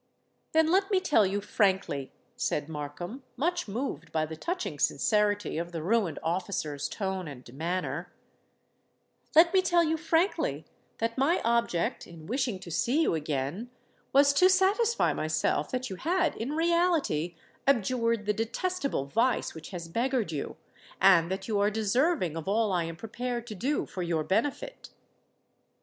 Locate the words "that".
10.97-11.19, 15.69-15.91, 21.29-21.47